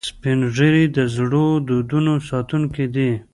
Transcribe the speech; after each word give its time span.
سپین 0.09 0.39
ږیری 0.55 0.85
د 0.97 0.99
زړو 1.15 1.45
دودونو 1.67 2.13
ساتونکي 2.29 2.85
دي 2.95 3.11